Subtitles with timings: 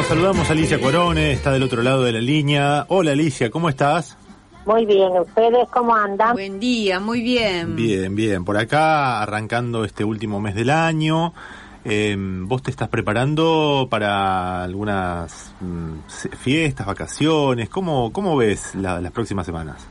[0.00, 2.86] Bueno, saludamos a Alicia Corone, está del otro lado de la línea.
[2.88, 4.16] Hola Alicia, ¿cómo estás?
[4.64, 6.32] Muy bien, ¿ustedes cómo andan?
[6.32, 7.76] Buen día, muy bien.
[7.76, 8.46] Bien, bien.
[8.46, 11.34] Por acá, arrancando este último mes del año.
[11.84, 15.98] Eh, ¿Vos te estás preparando para algunas mm,
[16.38, 17.68] fiestas, vacaciones?
[17.68, 19.86] ¿Cómo, cómo ves la- las próximas semanas?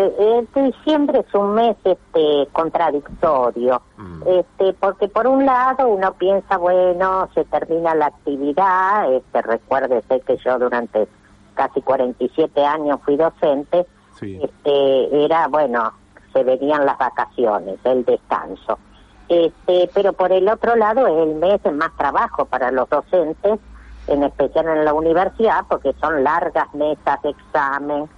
[0.00, 4.22] Eh, eh, diciembre es un mes este contradictorio, Mm.
[4.28, 10.36] este porque por un lado uno piensa bueno se termina la actividad, este recuérdese que
[10.36, 11.08] yo durante
[11.54, 14.38] casi 47 años fui docente, Sí.
[14.40, 15.92] este era bueno
[16.32, 18.78] se venían las vacaciones, el descanso,
[19.28, 23.58] este pero por el otro lado es el mes de más trabajo para los docentes,
[24.06, 28.08] en especial en la universidad porque son largas mesas de examen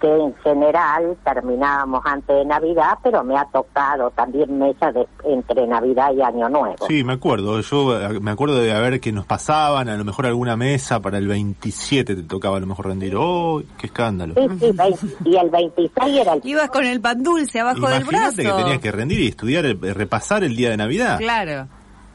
[0.00, 5.66] que en general terminábamos antes de Navidad, pero me ha tocado también mesas de, entre
[5.66, 6.86] Navidad y Año Nuevo.
[6.88, 7.60] Sí, me acuerdo.
[7.60, 11.18] Yo eh, me acuerdo de ver que nos pasaban, a lo mejor alguna mesa para
[11.18, 13.14] el 27 te tocaba a lo mejor rendir.
[13.16, 14.34] ¡Oh, qué escándalo!
[14.34, 16.40] Sí, sí, veinte- y el 26 era el...
[16.44, 18.40] Ibas con el pan dulce abajo del brazo.
[18.40, 21.18] Imagínate que tenías que rendir y estudiar, eh, repasar el día de Navidad.
[21.18, 21.68] Claro.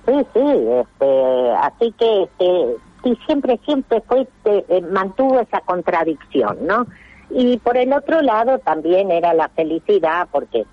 [0.05, 6.85] Sí, sí, este, así que este, sí, siempre, siempre fue, eh, mantuvo esa contradicción, ¿no?
[7.37, 10.65] Y por el otro lado también era la felicidad, porque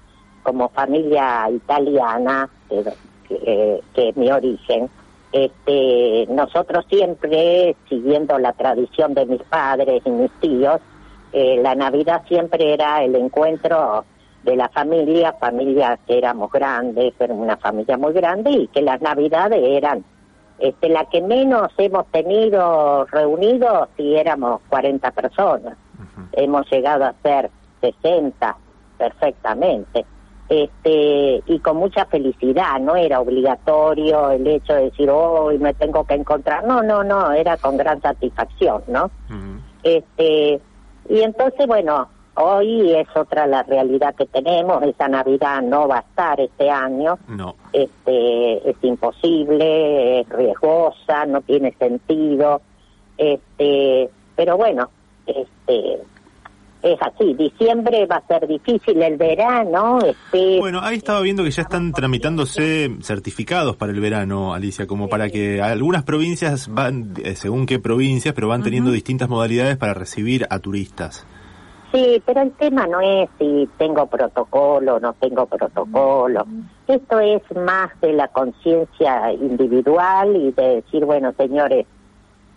[0.45, 4.89] como familia italiana, que, es mi origen,
[5.33, 10.81] este, nosotros siempre, siguiendo la tradición de mis padres y mis tíos,
[11.33, 14.05] eh, la Navidad siempre era el encuentro
[14.45, 19.01] de la familia, familia que éramos grandes, era una familia muy grande y que las
[19.03, 20.05] Navidades eran
[20.61, 25.77] este, la que menos hemos tenido reunidos si éramos 40 personas.
[26.33, 27.51] Hemos llegado a ser
[27.81, 28.57] 60
[28.99, 30.05] perfectamente.
[30.49, 36.05] Este, y con mucha felicidad, no era obligatorio el hecho de decir, hoy me tengo
[36.05, 36.65] que encontrar.
[36.65, 39.11] No, no, no, era con gran satisfacción, ¿no?
[39.83, 40.61] Este,
[41.09, 46.01] y entonces, bueno, hoy es otra la realidad que tenemos, esa Navidad no va a
[46.01, 47.55] estar este año, No.
[47.73, 52.61] este, es imposible, es riesgosa, no tiene sentido,
[53.17, 54.91] este, pero bueno,
[55.27, 55.99] este,
[56.83, 61.51] es así, diciembre va a ser difícil, el verano, este, Bueno, ahí estaba viendo que
[61.51, 67.37] ya están tramitándose certificados para el verano, Alicia, como para que algunas provincias van, eh,
[67.37, 71.25] según qué provincias, pero van teniendo distintas modalidades para recibir a turistas.
[71.93, 76.47] Sí, pero el tema no es si tengo protocolo o no tengo protocolo.
[76.89, 81.87] Esto es más de la conciencia individual y de decir, bueno, señores,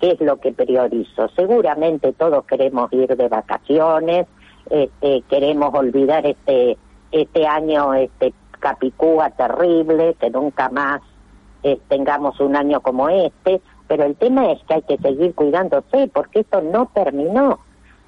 [0.05, 1.29] ¿qué es lo que priorizo?
[1.29, 4.27] Seguramente todos queremos ir de vacaciones,
[4.69, 6.77] este, queremos olvidar este
[7.11, 11.01] este año este capicúa terrible, que nunca más
[11.63, 16.07] eh, tengamos un año como este, pero el tema es que hay que seguir cuidándose
[16.13, 17.59] porque esto no terminó.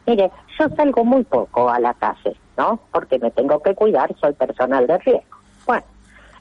[0.06, 2.80] Mire, yo salgo muy poco a la calle, ¿no?
[2.92, 5.38] Porque me tengo que cuidar, soy personal de riesgo.
[5.66, 5.86] Bueno,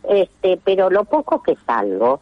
[0.06, 2.20] este, pero lo poco que salgo,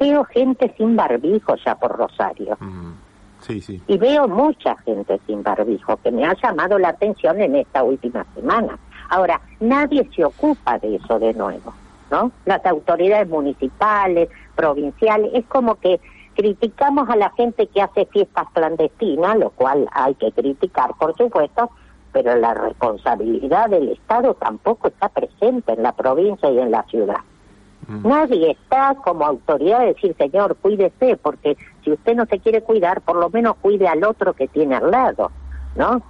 [0.00, 2.56] veo gente sin barbijo ya por Rosario.
[2.58, 2.92] Mm,
[3.40, 3.80] Sí, sí.
[3.86, 8.24] Y veo mucha gente sin barbijo que me ha llamado la atención en esta última
[8.34, 8.78] semana.
[9.08, 11.72] Ahora, nadie se ocupa de eso de nuevo,
[12.10, 12.30] ¿no?
[12.44, 16.00] Las autoridades municipales, provinciales, es como que
[16.34, 21.70] criticamos a la gente que hace fiestas clandestinas, lo cual hay que criticar, por supuesto,
[22.12, 27.20] pero la responsabilidad del Estado tampoco está presente en la provincia y en la ciudad.
[27.88, 28.06] Mm.
[28.08, 33.00] Nadie está como autoridad de decir, señor, cuídese, porque si usted no se quiere cuidar,
[33.00, 35.30] por lo menos cuide al otro que tiene al lado,
[35.76, 36.02] ¿no?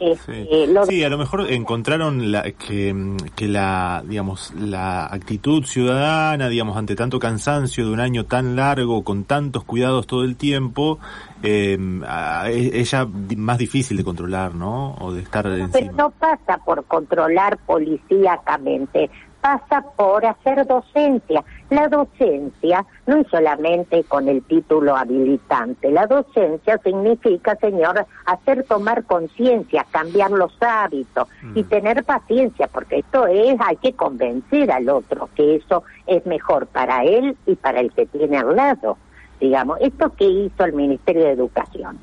[0.00, 0.06] Sí.
[0.12, 6.48] Este, lo- Sí, a lo mejor encontraron la, que, que la, digamos, la actitud ciudadana,
[6.48, 11.00] digamos, ante tanto cansancio de un año tan largo, con tantos cuidados todo el tiempo,
[11.42, 11.76] eh,
[12.06, 14.94] a- es ella más difícil de controlar, ¿no?
[15.00, 15.92] O de estar Pero encima.
[15.96, 21.44] no pasa por controlar policíacamente, pasa por hacer docencia.
[21.70, 29.04] La docencia no es solamente con el título habilitante, la docencia significa, señor, hacer tomar
[29.04, 31.68] conciencia, cambiar los hábitos y mm.
[31.68, 37.04] tener paciencia, porque esto es, hay que convencer al otro que eso es mejor para
[37.04, 38.96] él y para el que tiene al lado.
[39.40, 41.98] Digamos, esto que hizo el Ministerio de Educación,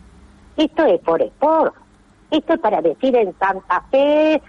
[0.58, 1.76] esto es por sport,
[2.32, 4.42] esto es para decir en Santa Fe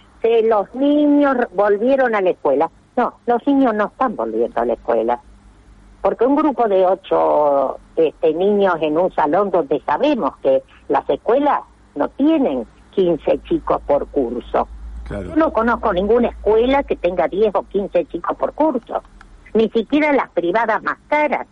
[0.42, 2.70] los niños volvieron a la escuela.
[2.96, 5.20] No, los niños no están volviendo a la escuela.
[6.00, 11.60] Porque un grupo de ocho este, niños en un salón donde sabemos que las escuelas
[11.94, 14.68] no tienen 15 chicos por curso.
[15.10, 19.02] Yo no conozco ninguna escuela que tenga 10 o 15 chicos por curso.
[19.54, 21.46] Ni siquiera las privadas más caras.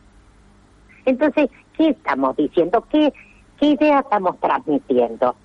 [1.05, 2.85] Entonces, ¿qué estamos diciendo?
[2.91, 3.13] ¿Qué,
[3.59, 5.37] qué idea estamos transmitiendo?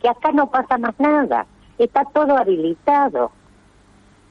[0.00, 1.46] Que acá no pasa más nada
[1.84, 3.30] está todo habilitado.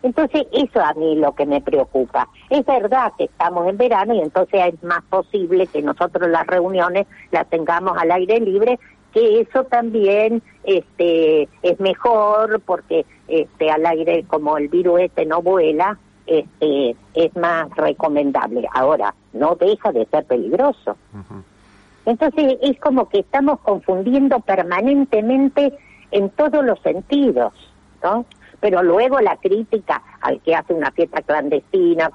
[0.03, 2.27] Entonces, eso a mí lo que me preocupa.
[2.49, 7.05] Es verdad que estamos en verano y entonces es más posible que nosotros las reuniones
[7.31, 8.79] las tengamos al aire libre,
[9.13, 15.41] que eso también este es mejor porque este al aire como el virus este no
[15.41, 18.67] vuela, este es más recomendable.
[18.73, 20.95] Ahora, no deja de ser peligroso.
[22.05, 25.77] Entonces, es como que estamos confundiendo permanentemente
[26.11, 27.53] en todos los sentidos,
[28.03, 28.25] ¿no?
[28.59, 32.11] Pero luego la crítica al que hace una fiesta clandestina,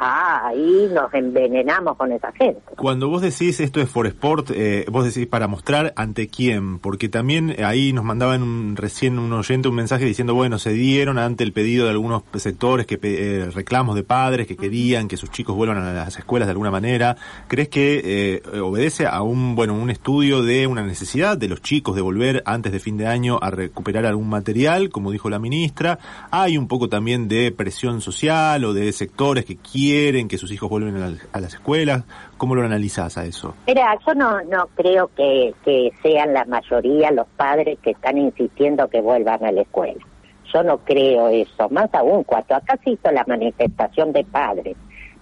[0.00, 2.60] Ah, ahí nos envenenamos con esa gente.
[2.76, 7.08] Cuando vos decís esto es for sport, eh, vos decís para mostrar ante quién, porque
[7.08, 11.42] también ahí nos mandaban un, recién un oyente un mensaje diciendo, bueno, se dieron ante
[11.42, 15.56] el pedido de algunos sectores que eh, reclamos de padres que querían que sus chicos
[15.56, 17.16] vuelvan a las escuelas de alguna manera.
[17.48, 21.96] ¿Crees que eh, obedece a un, bueno, un estudio de una necesidad de los chicos
[21.96, 25.98] de volver antes de fin de año a recuperar algún material, como dijo la ministra?
[26.30, 30.52] Hay un poco también de presión social o de sectores que quieren quieren que sus
[30.52, 32.04] hijos vuelvan a, las escuelas?
[32.36, 33.54] ¿Cómo lo analizás a eso?
[33.66, 38.88] Mira, yo no, no creo que, que sean la mayoría los padres que están insistiendo
[38.88, 40.04] que vuelvan a la escuela.
[40.52, 41.68] Yo no creo eso.
[41.70, 44.76] Más aún, cuando acá se hizo la manifestación de padres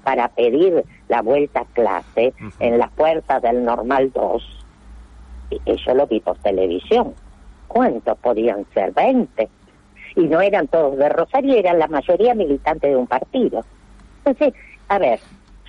[0.04, 4.66] para pedir la vuelta a clase en las puertas del Normal 2,
[5.50, 7.14] y yo lo vi por televisión.
[7.68, 8.92] ¿Cuántos podían ser?
[8.92, 9.48] 20.
[10.16, 13.64] Y no eran todos de Rosario, eran la mayoría militantes de un partido.
[14.26, 15.20] Entonces, a ver,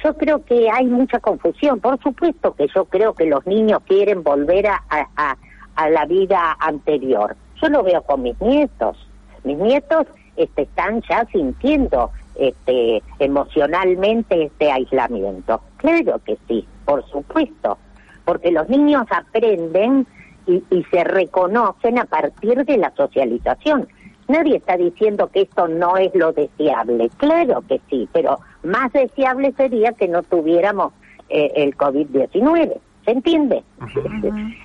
[0.04, 1.80] yo creo que hay mucha confusión.
[1.80, 7.36] Por supuesto que yo creo que los niños quieren volver a, a, la vida anterior.
[7.62, 8.98] Yo lo veo con mis nietos.
[9.44, 15.62] Mis nietos este, están ya sintiendo este, emocionalmente este aislamiento.
[15.77, 17.77] Claro que sí, por supuesto.
[18.25, 20.07] Porque los niños aprenden
[20.48, 23.88] y, y se reconocen a partir de la socialización.
[24.27, 29.53] Nadie está diciendo que esto no es lo deseable, claro que sí, pero más deseable
[29.53, 30.91] sería que no tuviéramos
[31.29, 33.63] eh, el COVID-19, ¿se entiende?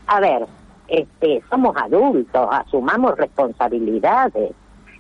[0.07, 0.47] A ver,
[0.89, 4.53] este, somos adultos, asumamos responsabilidades.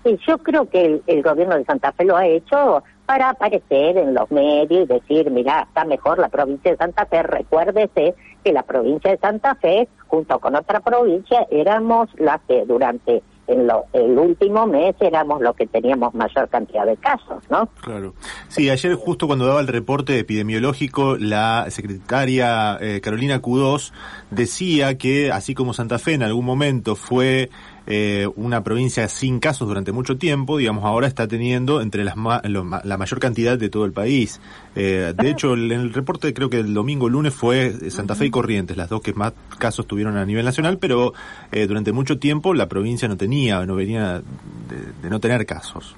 [0.04, 4.14] Y yo creo que el, gobierno de Santa Fe lo ha hecho para aparecer en
[4.14, 7.22] los medios y decir, mira, está mejor la provincia de Santa Fe.
[7.22, 13.22] Recuérdese que la provincia de Santa Fe, junto con otra provincia, éramos las que durante
[13.46, 17.68] en el último mes éramos los que teníamos mayor cantidad de casos, ¿no?
[17.80, 18.14] Claro.
[18.48, 23.92] Sí, ayer justo cuando daba el reporte epidemiológico, la secretaria eh, Carolina Cudós
[24.30, 27.50] decía que así como Santa Fe en algún momento fue
[27.86, 32.96] eh, una provincia sin casos durante mucho tiempo, digamos, ahora está teniendo entre las la
[32.98, 34.40] mayor cantidad de todo el país.
[34.76, 38.30] Eh, de hecho, en el reporte creo que el domingo lunes fue Santa Fe y
[38.30, 41.12] Corrientes, las dos que más casos tuvieron a nivel nacional, pero
[41.50, 44.22] eh, durante mucho tiempo la provincia no tenía, no venía
[45.02, 45.96] de, no tener casos.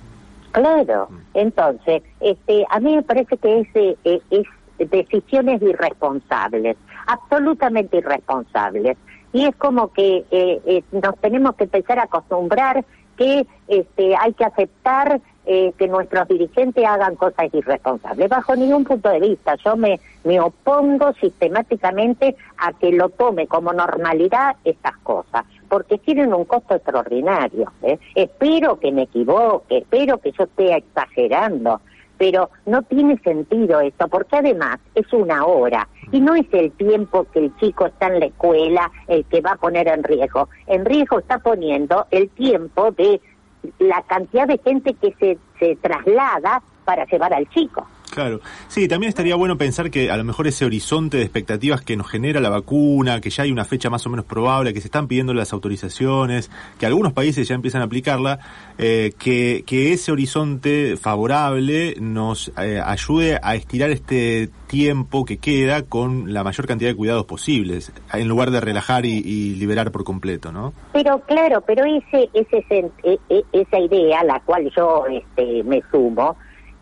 [0.53, 1.17] Claro, mm.
[1.35, 4.47] entonces, este, a mí me parece que es, eh, es
[4.79, 6.77] decisiones irresponsables,
[7.07, 8.97] absolutamente irresponsables
[9.35, 12.85] y es como que eh, eh, nos tenemos que empezar a acostumbrar
[13.17, 18.29] que este, hay que aceptar eh, que nuestros dirigentes hagan cosas irresponsables.
[18.29, 23.73] Bajo ningún punto de vista, yo me, me opongo sistemáticamente a que lo tome como
[23.73, 27.73] normalidad estas cosas, porque tienen un costo extraordinario.
[28.15, 31.81] Espero que me equivoque, espero que yo esté exagerando,
[32.19, 37.27] pero no tiene sentido esto, porque además es una hora y no es el tiempo
[37.33, 40.49] que el chico está en la escuela el que va a poner en riesgo.
[40.67, 43.21] En riesgo está poniendo el tiempo de
[43.79, 47.87] la cantidad de gente que se, se traslada para llevar al chico.
[48.15, 51.97] Claro, sí, también estaría bueno pensar que a lo mejor ese horizonte de expectativas que
[51.97, 54.87] nos genera la vacuna, que ya hay una fecha más o menos probable, que se
[54.87, 58.39] están pidiendo las autorizaciones, que algunos países ya empiezan a aplicarla,
[58.79, 65.83] eh, que, que ese horizonte favorable nos eh, ayude a estirar este tiempo que queda
[65.83, 70.53] con la mayor cantidad de cuidados posibles, en lugar de relajar y, liberar por completo,
[70.53, 70.73] ¿no?
[70.93, 75.83] Pero claro, pero ese, ese, e, e, esa idea a la cual yo este, me
[75.91, 76.37] sumo,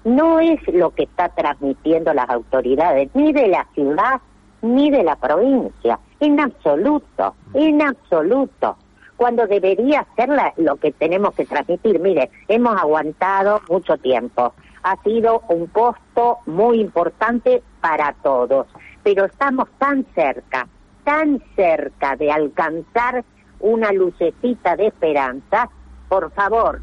[0.05, 4.21] no es lo que está transmitiendo las autoridades, ni de la ciudad,
[4.63, 8.77] ni de la provincia, en absoluto, en absoluto.
[9.17, 12.01] Cuando debería ser lo que tenemos que transmitir.
[12.01, 14.53] Mire, hemos aguantado mucho tiempo.
[14.83, 18.67] Ha sido un costo muy importante para todos,
[19.05, 20.67] pero estamos tan cerca,
[21.05, 23.25] tan cerca de alcanzar
[23.61, 25.69] una lucecita de esperanza.
[26.09, 26.81] Por favor,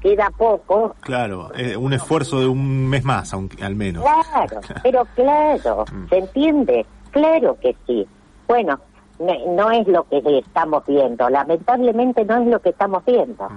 [0.00, 0.94] queda poco.
[1.00, 4.04] Claro, eh, un esfuerzo de un mes más, aunque, al menos.
[4.04, 6.08] Claro, pero claro, mm.
[6.08, 6.86] ¿se entiende?
[7.10, 8.06] Claro que sí.
[8.46, 8.80] Bueno,
[9.18, 13.48] no, es lo que estamos viendo, lamentablemente no es lo que estamos viendo.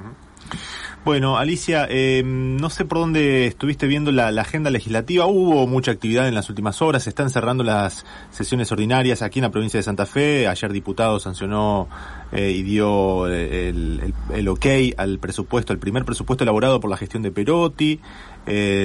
[1.04, 5.26] Bueno, Alicia, eh, no sé por dónde estuviste viendo la, agenda legislativa.
[5.26, 7.04] Hubo mucha actividad en las últimas horas.
[7.04, 10.48] Se están cerrando las sesiones ordinarias aquí en la provincia de Santa Fe.
[10.48, 11.88] Ayer diputado sancionó
[12.32, 14.66] eh, y dio eh, el, ok
[14.96, 18.00] al presupuesto, el primer presupuesto elaborado por la gestión de Perotti.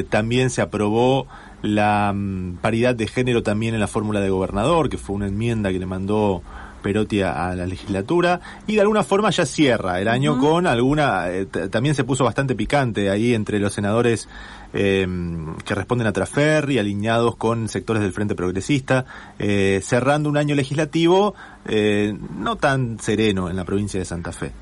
[0.09, 1.27] también se aprobó
[1.61, 5.71] la mm, paridad de género también en la fórmula de gobernador, que fue una enmienda
[5.71, 6.43] que le mandó
[6.87, 11.47] Perotti a, la legislatura y de alguna forma ya cierra el año con alguna, eh,
[11.47, 14.29] también se puso bastante picante ahí entre los senadores
[14.73, 19.05] em, que responden a Traferri, alineados con sectores del Frente Progresista,
[19.41, 21.35] eh, cerrando un año legislativo
[21.67, 24.53] eh, no tan sereno en la provincia de Santa Fe.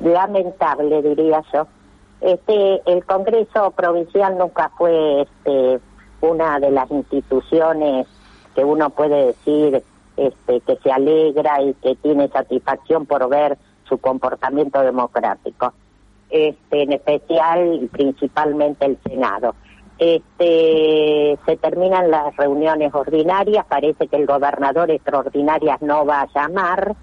[0.00, 1.66] Lamentable, diría yo.
[2.22, 5.78] Este, el Congreso Provincial nunca fue este,
[6.22, 8.06] una de las instituciones
[8.54, 9.82] que uno puede decir
[10.16, 13.58] este, que se alegra y que tiene satisfacción por ver
[13.88, 15.72] su comportamiento democrático,
[16.30, 19.54] este, en especial y principalmente el Senado.
[19.98, 26.94] Este, se terminan las reuniones ordinarias, parece que el gobernador extraordinarias no va a llamar,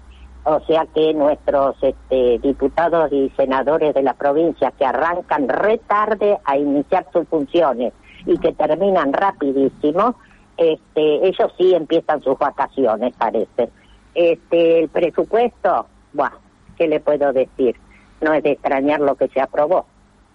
[0.44, 6.38] o sea que nuestros este, diputados y senadores de la provincia que arrancan re tarde
[6.44, 7.92] a iniciar sus funciones
[8.26, 10.14] y que terminan rapidísimo,
[10.56, 13.70] este, ellos sí empiezan sus vacaciones, parece.
[14.14, 16.36] Este, el presupuesto, bueno,
[16.76, 17.76] ¿qué le puedo decir?
[18.20, 19.86] No es de extrañar lo que se aprobó.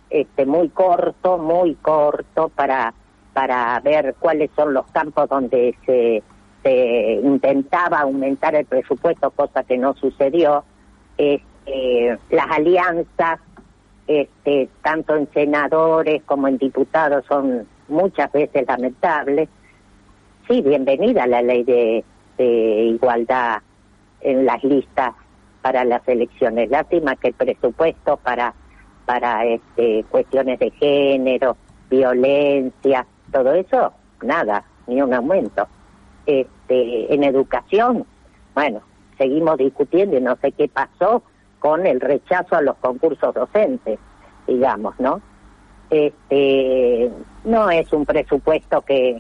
[0.10, 2.94] Este, muy corto, muy corto para,
[3.34, 6.24] para ver cuáles son los campos donde se,
[6.64, 10.64] se intentaba aumentar el presupuesto, cosa que no sucedió.
[11.18, 13.40] Este, las alianzas,
[14.08, 19.48] este, tanto en senadores como en diputados, son muchas veces lamentables
[20.50, 22.04] sí, bienvenida la ley de,
[22.40, 23.62] igualdad
[24.22, 25.14] en las listas
[25.62, 26.70] para las elecciones.
[26.70, 28.54] Lástima que el presupuesto para
[29.06, 31.58] para este, cuestiones de género,
[31.90, 33.92] violencia, todo eso,
[34.22, 35.68] nada, ni un aumento.
[36.28, 38.06] Este, en educación,
[38.54, 38.82] bueno,
[39.18, 41.24] seguimos discutiendo y no sé qué pasó
[41.58, 43.98] con el rechazo a los concursos docentes,
[44.46, 45.22] digamos, ¿no?
[45.90, 47.12] Este,
[47.46, 49.20] no es un presupuesto que,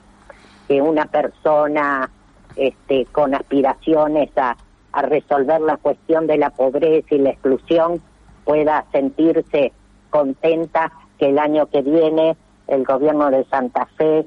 [0.69, 2.09] que una persona
[2.55, 4.55] este, con aspiraciones a,
[5.01, 8.01] resolver la cuestión de la pobreza y la exclusión
[8.43, 9.71] pueda sentirse
[10.09, 12.35] contenta que el año que viene
[12.67, 14.25] el gobierno de Santa Fe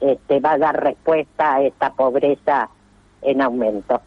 [0.00, 2.70] este, va a dar respuesta a esta pobreza
[3.20, 4.00] en aumento.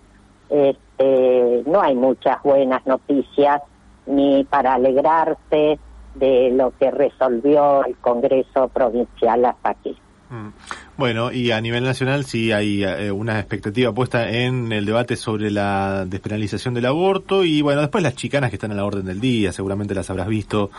[0.50, 3.62] Este, no hay muchas buenas noticias
[4.05, 5.79] ni para alegrarse
[6.15, 9.98] de lo que resolvió el Congreso Provincial hasta aquí.
[10.29, 10.50] Mm.
[10.99, 15.49] Bueno, y a nivel nacional sí hay eh, una expectativa puesta en el debate sobre
[15.49, 19.21] la despenalización del aborto y bueno, después las chicanas que están a la orden del
[19.21, 20.71] día, seguramente las habrás visto.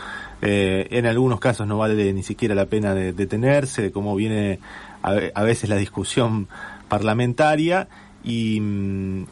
[0.43, 4.59] Eh, en algunos casos no vale ni siquiera la pena de detenerse, de cómo viene
[5.01, 6.47] a veces la discusión
[6.87, 7.87] parlamentaria
[8.23, 8.61] y,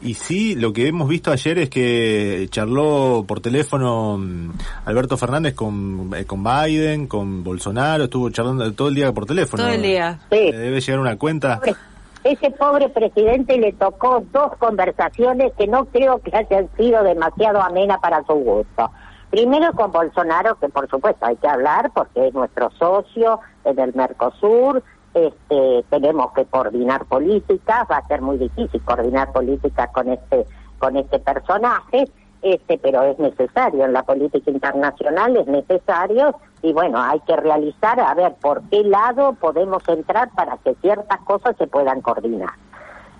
[0.02, 4.50] y sí, lo que hemos visto ayer es que charló por teléfono mm,
[4.84, 9.62] Alberto Fernández con, eh, con Biden, con Bolsonaro, estuvo charlando todo el día por teléfono.
[9.62, 10.18] Todo el día.
[10.30, 10.50] Sí.
[10.50, 11.60] Debe llegar una cuenta.
[12.22, 17.98] Ese pobre presidente le tocó dos conversaciones que no creo que hayan sido demasiado amenas
[18.00, 18.90] para su gusto.
[19.30, 23.94] Primero con Bolsonaro, que por supuesto hay que hablar porque es nuestro socio en el
[23.94, 24.82] Mercosur,
[25.14, 30.46] este, tenemos que coordinar políticas, va a ser muy difícil coordinar políticas con este,
[30.78, 32.04] con este personaje,
[32.42, 38.00] este, pero es necesario en la política internacional, es necesario y bueno, hay que realizar
[38.00, 42.50] a ver por qué lado podemos entrar para que ciertas cosas se puedan coordinar.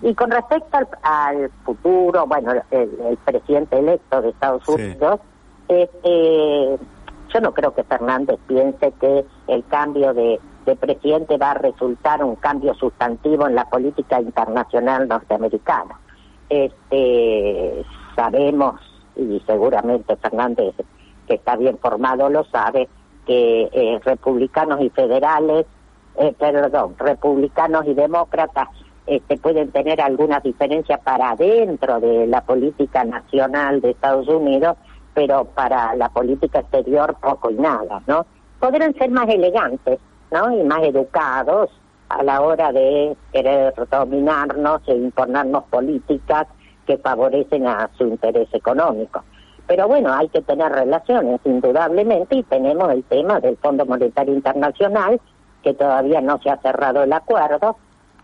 [0.01, 5.19] Y con respecto al, futuro, bueno, el, presidente electo de Estados Unidos,
[5.67, 6.79] este,
[7.31, 12.23] yo no creo que Fernández piense que el cambio de, de presidente va a resultar
[12.23, 15.99] un cambio sustantivo en la política internacional norteamericana.
[16.49, 17.83] Este,
[18.15, 18.79] sabemos
[19.15, 20.75] y seguramente Fernández,
[21.27, 22.87] que está bien formado, lo sabe,
[23.25, 25.65] que eh, republicanos y federales,
[26.17, 28.67] eh, perdón, republicanos y demócratas
[29.07, 34.77] este, pueden tener algunas diferencias para dentro de la política nacional de Estados Unidos,
[35.13, 38.25] pero para la política exterior poco y nada, ¿no?
[38.59, 39.99] Podrán ser más elegantes,
[40.31, 40.51] ¿no?
[40.51, 41.69] Y más educados
[42.09, 46.47] a la hora de querer dominarnos e imponernos políticas
[46.85, 49.23] que favorecen a su interés económico.
[49.67, 55.21] Pero bueno, hay que tener relaciones, indudablemente, y tenemos el tema del Fondo Monetario Internacional,
[55.63, 57.77] que todavía no se ha cerrado el acuerdo,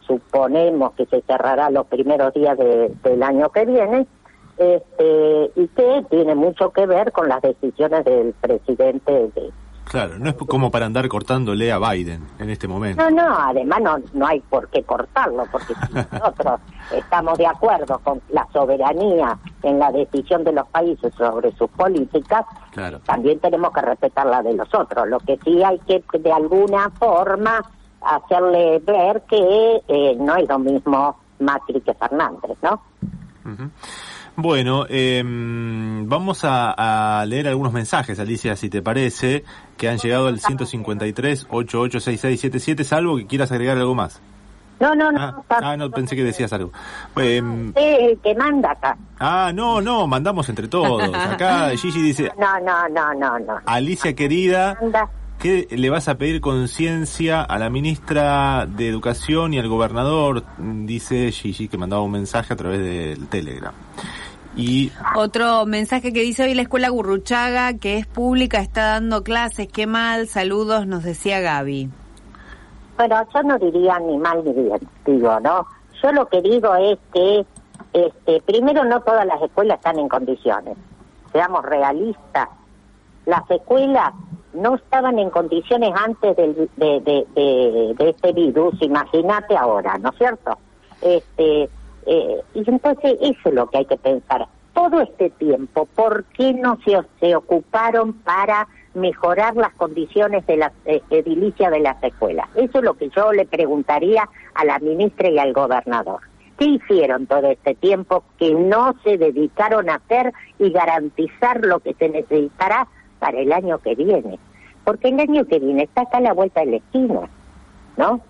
[0.06, 4.08] suponemos que se cerrará los primeros días del año que viene,
[4.58, 9.52] este, y que tiene mucho que ver con las decisiones del presidente de,
[9.90, 13.10] Claro, no es como para andar cortándole a Biden en este momento.
[13.10, 16.60] No, no, además no, no hay por qué cortarlo, porque si nosotros
[16.92, 22.46] estamos de acuerdo con la soberanía en la decisión de los países sobre sus políticas,
[23.06, 25.08] también tenemos que respetar la de los otros.
[25.08, 27.62] Lo que sí hay que, de alguna forma,
[28.02, 32.82] hacerle ver que eh, no es lo mismo Macri que Fernández, ¿no?
[34.40, 39.44] Bueno, em, vamos a, leer algunos mensajes, Alicia, si te parece,
[39.78, 44.22] que han llegado al 153-886677, salvo que quieras agregar algo más.
[44.80, 45.20] No, no, no.
[45.20, 46.72] Ah, ah no, pensé que decías algo.
[47.16, 47.42] Pues,
[47.76, 48.96] el que manda acá.
[49.20, 51.02] Ah, no, no, mandamos entre todos.
[51.16, 52.32] Acá Gigi dice...
[52.38, 53.60] No, no, no, no, no.
[53.66, 54.78] Alicia querida,
[55.40, 60.44] ¿qué le vas a pedir conciencia a la ministra de Educación y al gobernador?
[60.60, 63.74] Dice Gigi que mandaba un mensaje a través del Telegram.
[64.58, 69.68] Y otro mensaje que dice hoy la escuela Gurruchaga, que es pública, está dando clases,
[69.68, 71.92] qué mal, saludos, nos decía Gaby.
[72.98, 75.68] Bueno, yo no diría ni mal ni bien, digo, ¿no?
[76.02, 77.46] Yo lo que digo es que,
[77.94, 80.76] este, primero, no todas las escuelas están en condiciones.
[81.32, 82.50] Seamos realistas.
[83.28, 84.12] Las escuelas
[84.54, 90.18] no estaban en condiciones antes del, de, de, de, este virus, imagínate ahora, ¿no es
[90.18, 90.58] cierto?
[91.02, 91.70] Este,
[92.08, 94.48] eh, y entonces eso es lo que hay que pensar.
[94.74, 100.72] Todo este tiempo, ¿por qué no se, se ocuparon para mejorar las condiciones de la
[100.86, 102.48] eh, edilicia de las escuelas?
[102.56, 106.22] Eso es lo que yo le preguntaría a la ministra y al gobernador.
[106.58, 111.94] ¿Qué hicieron todo este tiempo que no se dedicaron a hacer y garantizar lo que
[111.96, 112.88] se necesitará
[113.20, 114.40] para el año que viene?
[114.86, 117.30] Porque el año que viene está acá a la vuelta de la esquina,
[117.98, 118.22] ¿no?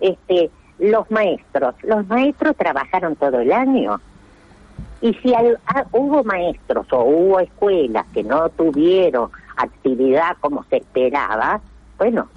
[0.00, 4.00] Este, los maestros, los maestros trabajaron todo el año.
[5.00, 11.60] Y si ah, hubo maestros o hubo escuelas que no tuvieron actividad como se esperaba,
[11.98, 12.28] bueno,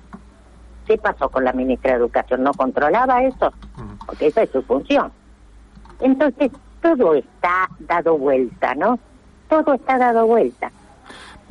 [0.85, 2.43] ¿qué pasó con la ministra de Educación?
[2.43, 3.51] ¿No controlaba eso?
[4.05, 5.11] Porque esa es su función.
[5.99, 6.51] Entonces,
[6.81, 8.99] todo está dado vuelta, ¿no?
[9.49, 10.71] Todo está dado vuelta.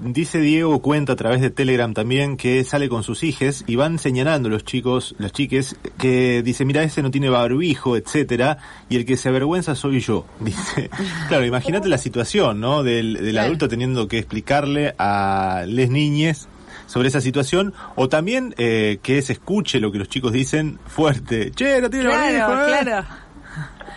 [0.02, 3.98] Dice Diego, cuenta a través de Telegram también, que sale con sus hijas y van
[3.98, 8.56] señalando los chicos, las chiques, que dice, mira, ese no tiene barbijo, etcétera,
[8.88, 10.24] y el que se avergüenza soy yo.
[10.40, 10.88] Dice,
[11.28, 12.82] claro, imagínate la situación, ¿no?
[12.82, 16.48] Del, adulto teniendo que explicarle a les niñes
[16.86, 21.50] sobre esa situación, o también eh, que se escuche lo que los chicos dicen fuerte.
[21.50, 22.82] Che, no tiene barbijo, ¿eh?".
[22.82, 23.06] claro.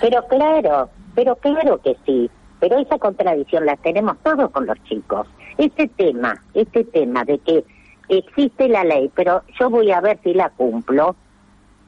[0.01, 2.29] Pero claro, pero claro que sí.
[2.59, 5.27] Pero esa contradicción la tenemos todos con los chicos.
[5.57, 7.63] Este tema, este tema de que
[8.09, 11.15] existe la ley, pero yo voy a ver si la cumplo,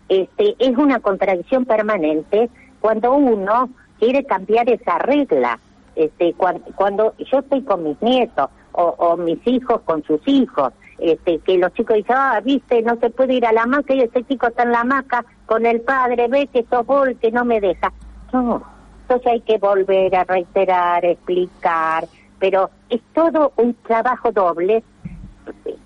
[0.10, 2.50] este, es una contradicción permanente
[2.80, 5.60] cuando uno quiere cambiar esa regla.
[5.96, 11.58] Este, cuando, yo estoy con mis nietos o, mis hijos con sus hijos, este, que
[11.58, 14.48] los chicos dicen, ah, viste, no se puede ir a la hamaca y ese chico
[14.48, 17.94] está en la hamaca con el padre, ve que sos vos que no me deja.
[18.34, 18.62] No,
[19.04, 22.06] entonces hay que volver a reiterar, explicar,
[22.40, 24.84] pero es todo un trabajo doble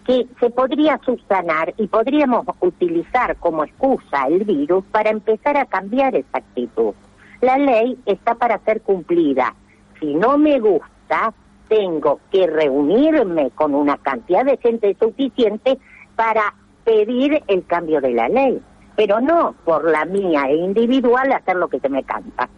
[0.05, 6.15] que se podría subsanar y podríamos utilizar como excusa el virus para empezar a cambiar
[6.15, 6.93] esa actitud.
[7.41, 9.53] La ley está para ser cumplida.
[9.99, 11.33] Si no me gusta,
[11.67, 15.77] tengo que reunirme con una cantidad de gente suficiente
[16.15, 18.61] para pedir el cambio de la ley,
[18.95, 22.49] pero no por la mía e individual hacer lo que se me canta,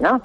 [0.00, 0.20] ¿no?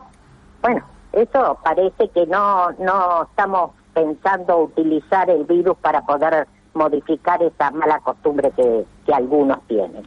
[0.62, 0.84] Bueno,
[1.16, 8.00] Eso parece que no, no estamos pensando utilizar el virus para poder modificar esa mala
[8.02, 10.04] costumbre que, que algunos tienen.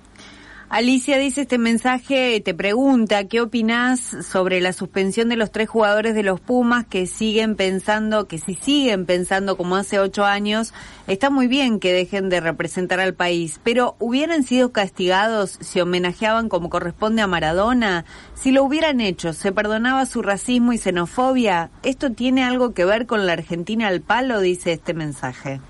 [0.71, 6.15] Alicia dice este mensaje, te pregunta, ¿qué opinás sobre la suspensión de los tres jugadores
[6.15, 10.75] de los Pumas que siguen pensando, que si siguen pensando como hace ocho años,
[11.07, 16.51] está muy bien que dejen de representar al país, pero ¿hubieran sido castigados si homenajeaban
[16.51, 18.05] como corresponde a Maradona?
[18.35, 21.71] Si lo hubieran hecho, ¿se perdonaba su racismo y xenofobia?
[21.83, 24.43] ¿Esto tiene algo que ver con la Argentina al palo?
[24.43, 25.63] Dice este mensaje.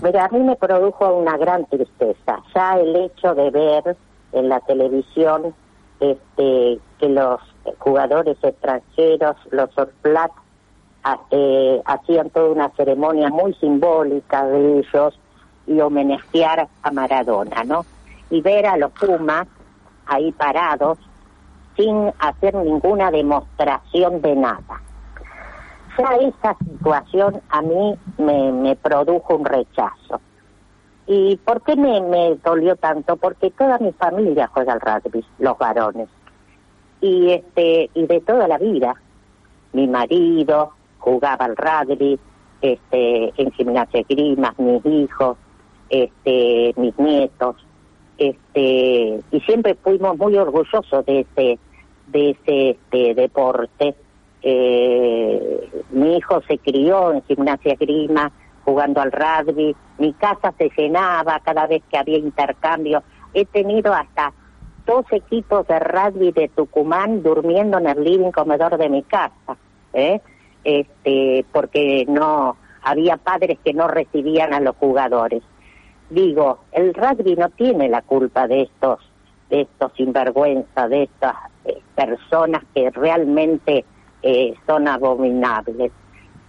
[0.00, 3.96] Mira, a mí me produjo una gran tristeza ya el hecho de ver
[4.32, 5.54] en la televisión
[5.98, 7.40] este, que los
[7.78, 10.30] jugadores extranjeros, los Orplat,
[11.32, 15.18] eh, hacían toda una ceremonia muy simbólica de ellos
[15.66, 17.84] y homenajear a Maradona, ¿no?
[18.30, 19.48] Y ver a los Pumas
[20.06, 20.98] ahí parados
[21.76, 24.82] sin hacer ninguna demostración de nada
[25.98, 30.20] ya esa situación a mí me, produjo un rechazo.
[31.06, 33.16] ¿Y por qué me, dolió tanto?
[33.16, 36.08] Porque toda mi familia juega al rugby, los varones.
[37.00, 38.94] Y este y de toda la vida.
[39.72, 42.18] Mi marido jugaba al rugby,
[42.62, 45.36] este, en gimnasia grima, mis hijos,
[45.90, 47.56] este, mis nietos,
[48.16, 51.58] este, y siempre fuimos muy orgullosos de ese,
[52.08, 53.94] de ese este, deporte
[54.42, 58.30] eh, mi hijo se crió en gimnasia grima,
[58.64, 63.02] jugando al rugby, mi casa se llenaba cada vez que había intercambio.
[63.34, 64.32] He tenido hasta
[64.86, 69.56] dos equipos de rugby de Tucumán durmiendo en el living comedor de mi casa,
[69.92, 70.20] ¿eh?
[70.64, 75.42] este, porque no había padres que no recibían a los jugadores.
[76.10, 79.00] Digo, el rugby no tiene la culpa de estos,
[79.50, 83.84] de estos sinvergüenza, de estas eh, personas que realmente
[84.22, 85.92] eh, son abominables.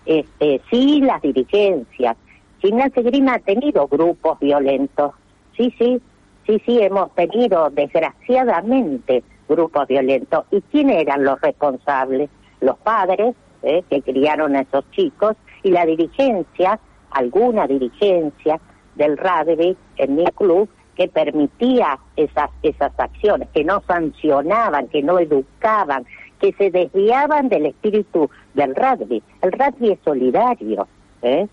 [0.05, 2.17] Este, sí, las dirigencias.
[2.59, 5.13] Gimnasia Grima ha tenido grupos violentos.
[5.55, 6.01] Sí, sí,
[6.45, 10.45] sí, sí, hemos tenido, desgraciadamente, grupos violentos.
[10.51, 12.29] ¿Y quiénes eran los responsables?
[12.61, 16.79] Los padres, eh, que criaron a esos chicos, y la dirigencia,
[17.11, 18.59] alguna dirigencia
[18.95, 25.17] del rugby en mi club, que permitía esas, esas acciones, que no sancionaban, que no
[25.17, 26.05] educaban,
[26.39, 29.21] que se desviaban del espíritu del rugby.
[29.41, 30.87] El rugby es solidario.
[31.21, 31.47] ¿eh?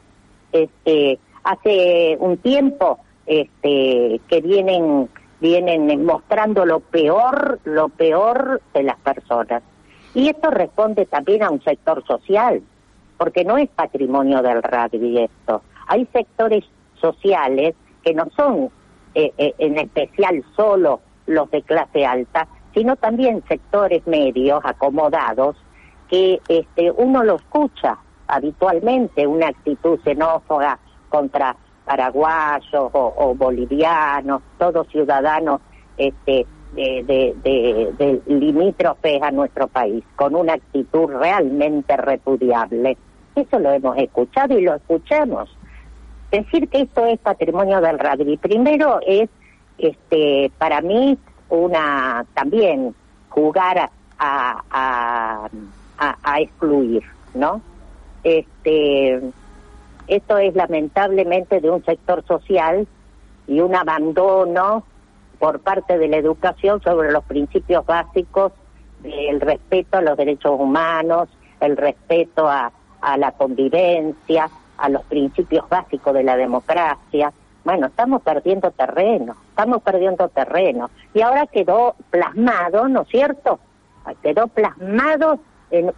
[0.52, 5.08] Este, hace un tiempo este, que vienen
[5.40, 9.62] vienen mostrando lo peor, lo peor de las personas.
[10.14, 12.62] Y esto responde también a un sector social,
[13.18, 15.62] porque no es patrimonio del rugby esto.
[15.88, 16.64] Hay sectores
[17.00, 18.70] sociales que no son
[19.14, 25.56] eh, eh, en especial solo los de clase alta, sino también sectores medios acomodados
[26.10, 27.96] que este, uno lo escucha
[28.28, 35.62] habitualmente, una actitud xenófoba contra paraguayos o, bolivianos, todos ciudadanos
[35.96, 37.34] este, de,
[37.96, 42.98] de, limítrofes a nuestro país, con una actitud realmente repudiable.
[43.34, 45.48] Eso lo hemos escuchado y lo escuchamos.
[46.30, 49.30] Decir que esto es patrimonio del rugby, primero es,
[49.78, 51.16] este, para mí,
[51.48, 52.94] una también
[53.28, 55.48] jugar a, a,
[55.98, 57.02] a, excluir,
[57.34, 57.60] ¿no?
[58.24, 59.20] Este,
[60.06, 62.86] esto es lamentablemente de un sector social
[63.46, 64.84] y un abandono
[65.38, 68.52] por parte de la educación sobre los principios básicos
[69.00, 71.28] del respeto a los derechos humanos,
[71.60, 77.32] el respeto a, a la convivencia, a los principios básicos de la democracia.
[77.66, 80.88] Bueno, estamos perdiendo terreno, estamos perdiendo terreno.
[81.12, 83.58] Y ahora quedó plasmado, ¿no es cierto?
[84.22, 85.40] Quedó plasmado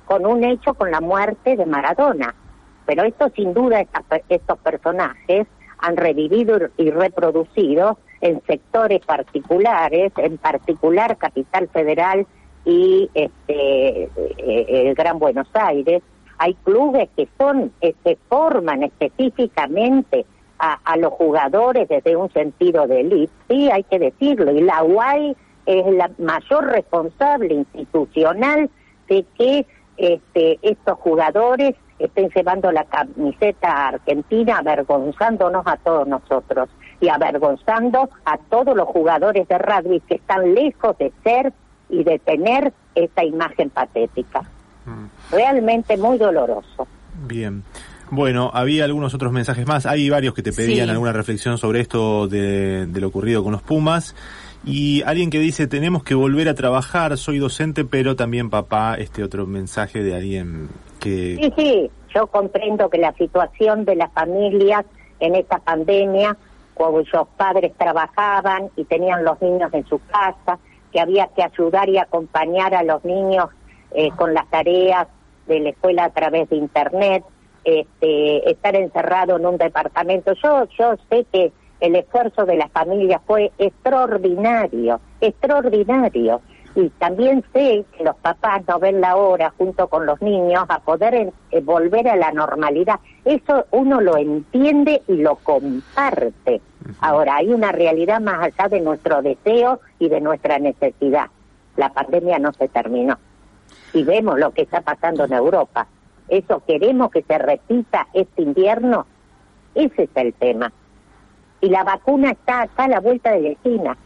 [0.07, 2.35] con un hecho, con la muerte de Maradona.
[2.87, 3.85] Pero esto sin duda,
[4.31, 12.27] estos personajes han revivido y reproducido en sectores particulares, en particular Capital Federal
[12.65, 16.03] y este, eh, el Gran Buenos Aires.
[16.39, 20.25] Hay clubes que son, que este, forman específicamente
[20.59, 25.37] a, los jugadores desde un sentido de élite, sí, hay que decirlo, y la UAI
[25.67, 28.69] es la mayor responsable institucional
[29.09, 29.67] de que
[29.97, 36.69] este, estos jugadores estén llevando la camiseta argentina avergonzándonos a todos nosotros
[37.01, 41.53] y avergonzando a todos los jugadores de rugby que están lejos de ser
[41.89, 44.43] y de tener esta imagen patética.
[44.85, 45.07] Mm.
[45.31, 46.87] Realmente muy doloroso.
[47.27, 47.65] Bien.
[48.11, 49.87] Bueno, había algunos otros mensajes más.
[49.87, 50.91] Hay varios que te pedían Sí.
[50.93, 54.15] alguna reflexión sobre esto de, de lo ocurrido con los Pumas.
[54.65, 59.23] Y alguien que dice, tenemos que volver a trabajar, soy docente, pero también papá, este
[59.23, 60.69] otro mensaje de alguien
[61.01, 61.37] que...
[61.41, 64.85] Sí, sí, yo comprendo que la situación de las familias
[65.21, 66.37] en esta pandemia,
[66.75, 70.59] cuyos padres trabajaban y tenían los niños en su casa,
[70.93, 73.51] que había que ayudar y acompañar a los niños
[73.93, 75.07] eh, con las tareas
[75.47, 77.25] de la escuela a través de internet,
[77.69, 80.33] este, estar encerrado en un departamento.
[80.35, 86.41] Yo, yo sé que el esfuerzo de las familias fue extraordinario, extraordinario.
[86.75, 90.79] Y también sé que los papás no ven la hora junto con los niños a
[90.81, 93.01] poder eh, eh, volver a la normalidad.
[93.25, 96.61] Eso uno lo entiende y lo comparte.
[97.01, 101.27] Ahora, hay una realidad más allá de nuestro deseo y de nuestra necesidad.
[101.77, 103.19] La pandemia no se terminó.
[103.93, 105.87] Y vemos lo que está pasando en Europa.
[106.29, 109.07] ¿Eso queremos que se repita este invierno?
[109.75, 110.73] Ese es el tema.
[111.61, 113.97] Y la vacuna está acá a la vuelta de la esquina.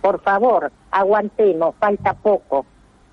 [0.00, 2.66] Por favor, aguantemos, falta poco.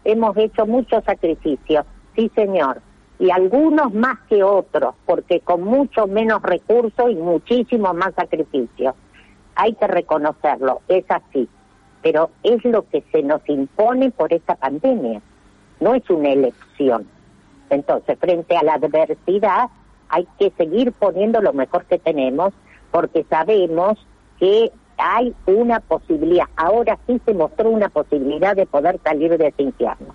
[0.03, 1.85] Hemos hecho muchos sacrificios,
[2.15, 2.81] sí señor,
[3.19, 8.95] y algunos más que otros, porque con mucho menos recursos y muchísimo más sacrificios.
[9.55, 11.47] Hay que reconocerlo, es así,
[12.01, 15.21] pero es lo que se nos impone por esta pandemia,
[15.81, 17.07] no es una elección.
[17.69, 19.69] Entonces, frente a la adversidad,
[20.09, 22.53] hay que seguir poniendo lo mejor que tenemos,
[22.91, 23.97] porque sabemos
[24.39, 29.63] que hay una posibilidad, ahora sí se mostró una posibilidad de poder salir de ese
[29.63, 30.13] infierno.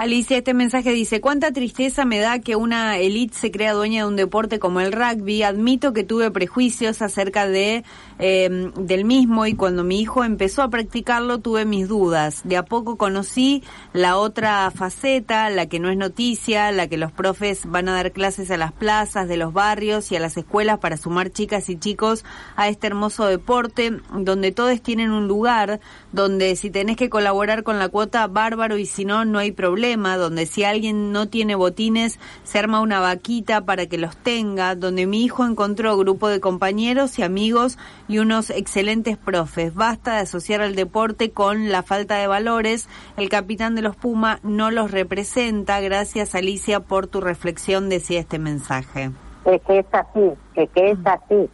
[0.00, 4.08] Alicia, este mensaje dice, cuánta tristeza me da que una élite se crea dueña de
[4.08, 5.42] un deporte como el rugby.
[5.42, 7.84] Admito que tuve prejuicios acerca de
[8.18, 12.40] eh, del mismo y cuando mi hijo empezó a practicarlo tuve mis dudas.
[12.44, 17.12] De a poco conocí la otra faceta, la que no es noticia, la que los
[17.12, 20.78] profes van a dar clases a las plazas de los barrios y a las escuelas
[20.78, 22.24] para sumar chicas y chicos
[22.56, 25.78] a este hermoso deporte, donde todos tienen un lugar,
[26.12, 29.89] donde si tenés que colaborar con la cuota, bárbaro, y si no, no hay problema
[29.96, 35.06] donde si alguien no tiene botines, se arma una vaquita para que los tenga, donde
[35.06, 39.74] mi hijo encontró grupo de compañeros y amigos y unos excelentes profes.
[39.74, 42.88] Basta de asociar al deporte con la falta de valores.
[43.16, 45.80] El capitán de los Puma no los representa.
[45.80, 49.10] Gracias Alicia por tu reflexión, decía este mensaje.
[49.44, 51.48] Es que es así, es que es así.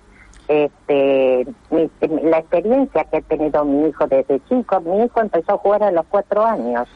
[0.49, 1.90] Este, mi-
[2.31, 5.90] la experiencia que ha tenido mi hijo desde chico, mi hijo empezó a jugar a
[5.90, 6.87] los cuatro años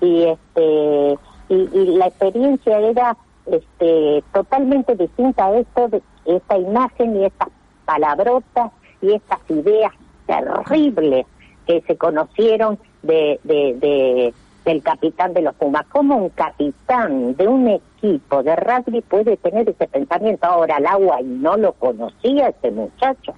[0.00, 7.16] y este y, y la experiencia era este totalmente distinta a esto de esta imagen
[7.16, 7.48] y estas
[7.84, 8.70] palabrotas
[9.02, 9.92] y estas ideas
[10.26, 11.26] terribles
[11.66, 14.34] que se conocieron de, de, de
[14.64, 15.86] del capitán de los Pumas.
[15.86, 20.46] ¿Cómo un capitán de un equipo de rugby puede tener ese pensamiento?
[20.46, 23.34] Ahora, el agua no lo conocía ese muchacho.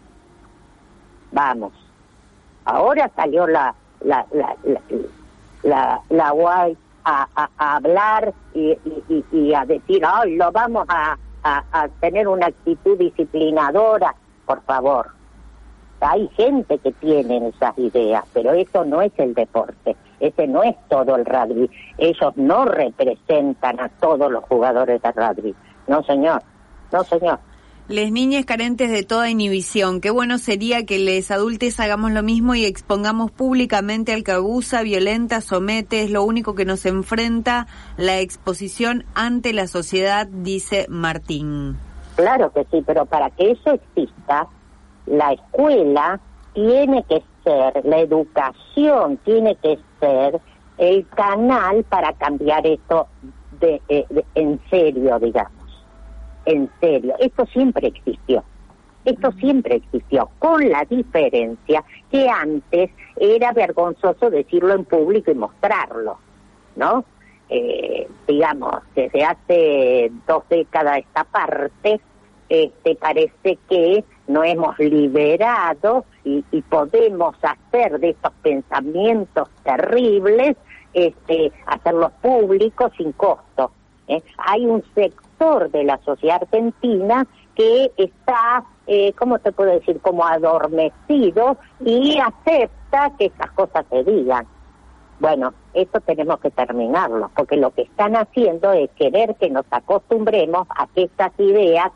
[1.30, 1.72] Vamos.
[2.64, 4.80] Ahora salió la la la la,
[5.62, 8.70] la, la guay a, a, a hablar y,
[9.08, 14.14] y, y- a decir, ay, lo vamos a, a, a tener una actitud disciplinadora,
[14.46, 15.08] por favor.
[16.00, 20.74] Hay gente que tiene esas ideas, pero eso no es el deporte, ese no es
[20.88, 21.70] todo el rugby.
[21.98, 25.54] Ellos no representan a todos los jugadores de rugby.
[25.86, 26.42] No, señor,
[26.92, 27.38] no, señor.
[27.88, 30.00] Les niñas carentes de toda inhibición.
[30.00, 34.82] Qué bueno sería que les adultes hagamos lo mismo y expongamos públicamente al que abusa,
[34.82, 36.02] violenta, somete.
[36.02, 37.66] Es lo único que nos enfrenta
[37.96, 41.76] la exposición ante la sociedad, dice Martín.
[42.14, 44.46] Claro que sí, pero para que eso exista,
[45.06, 46.20] la escuela
[46.54, 50.40] tiene que ser, la educación tiene que ser
[50.78, 53.08] el canal para cambiar esto
[53.58, 55.61] de, eh, en serio, digamos.
[56.44, 57.14] En serio.
[57.18, 58.44] Esto siempre existió.
[59.04, 66.18] Esto siempre existió, con la diferencia que antes era vergonzoso decirlo en público y mostrarlo,
[66.76, 67.04] ¿no?
[67.48, 72.00] Eh, digamos, desde hace dos décadas esta parte,
[72.48, 80.56] este, parece que no hemos liberado y, y podemos hacer de estos pensamientos terribles,
[80.94, 83.72] este, hacerlos públicos sin costo.
[84.06, 84.22] ¿eh?
[84.38, 87.26] Hay un sector de la sociedad argentina
[87.56, 94.04] que está, eh, ¿cómo te puedo decir?, como adormecido y acepta que estas cosas se
[94.04, 94.46] digan.
[95.18, 100.66] Bueno, esto tenemos que terminarlo, porque lo que están haciendo es querer que nos acostumbremos
[100.70, 101.90] a que estas ideas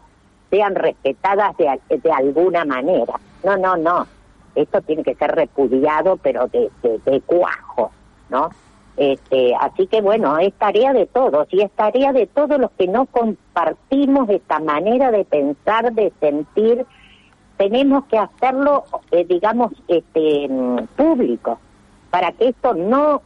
[0.51, 3.15] sean respetadas de, de alguna manera.
[3.45, 4.07] No, no, no.
[4.55, 7.91] Esto tiene que ser repudiado, pero de, de cuajo,
[8.29, 8.51] ¿no?
[8.97, 12.89] Este, así que bueno, es tarea de todos y es tarea de todos los que
[12.89, 16.87] no compartimos esta manera de pensar, de sentir.
[17.59, 20.49] Tenemos que hacerlo, eh, digamos, este,
[20.97, 21.59] público
[22.11, 23.21] para que esto no,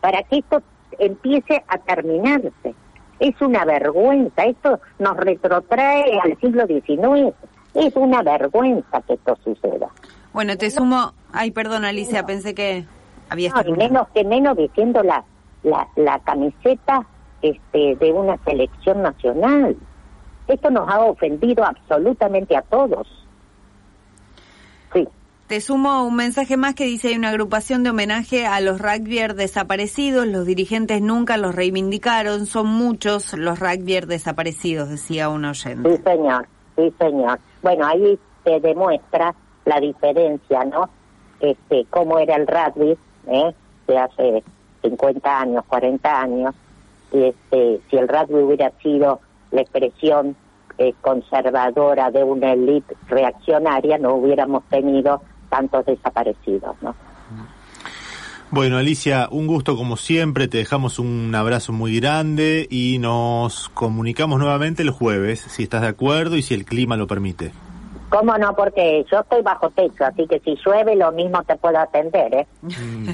[0.00, 0.62] para que esto
[0.98, 2.74] empiece a terminarse.
[3.18, 7.34] Es una vergüenza, esto nos retrotrae al siglo XIX.
[7.74, 9.88] Es una vergüenza que esto suceda.
[10.32, 12.84] Bueno, te sumo, ay, perdón Alicia, pensé que
[13.30, 15.24] había no, y menos que menos diciendo la,
[15.62, 17.06] la, la camiseta
[17.42, 19.76] este, de una selección nacional.
[20.46, 23.06] Esto nos ha ofendido absolutamente a todos.
[24.92, 25.06] Sí.
[25.46, 29.36] Te sumo un mensaje más que dice hay una agrupación de homenaje a los rugbyers
[29.36, 35.96] desaparecidos, los dirigentes nunca los reivindicaron, son muchos los rugbyers desaparecidos, decía un oyente.
[35.96, 37.38] Sí, señor, sí, señor.
[37.62, 40.88] Bueno, ahí se demuestra la diferencia, ¿no?
[41.40, 43.54] Este, cómo era el rugby, ¿eh?
[43.86, 44.42] De hace
[44.82, 46.54] 50 años, 40 años,
[47.12, 50.36] y este, si el rugby hubiera sido la expresión
[50.76, 56.94] eh, conservadora de una élite reaccionaria, no hubiéramos tenido tantos desaparecidos, ¿no?
[58.50, 64.38] Bueno, Alicia, un gusto como siempre, te dejamos un abrazo muy grande y nos comunicamos
[64.38, 67.52] nuevamente el jueves, si estás de acuerdo y si el clima lo permite.
[68.08, 68.54] ¿Cómo no?
[68.54, 72.46] Porque yo estoy bajo techo, así que si llueve lo mismo te puedo atender, ¿eh?
[72.62, 73.08] Mm.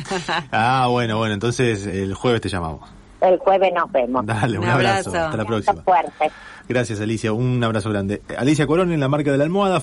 [0.52, 2.88] ah, bueno, bueno, entonces el jueves te llamamos.
[3.20, 4.26] El jueves nos vemos.
[4.26, 5.10] Dale, un, abrazo.
[5.10, 5.82] Hasta la próxima.
[5.82, 6.30] Fuerte.
[6.68, 7.32] Gracias, Alicia.
[7.32, 8.22] Un abrazo grande.
[8.36, 9.72] Alicia Corón en la marca de la almohada.